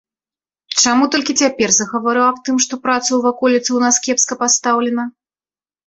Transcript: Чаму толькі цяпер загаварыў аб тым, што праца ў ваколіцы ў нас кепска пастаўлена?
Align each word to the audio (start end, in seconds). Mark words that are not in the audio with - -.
Чаму 0.83 1.09
толькі 1.15 1.35
цяпер 1.43 1.69
загаварыў 1.77 2.25
аб 2.31 2.37
тым, 2.49 2.55
што 2.67 2.73
праца 2.87 3.07
ў 3.13 3.19
ваколіцы 3.29 3.67
ў 3.67 3.79
нас 3.89 3.95
кепска 4.09 4.33
пастаўлена? 4.45 5.03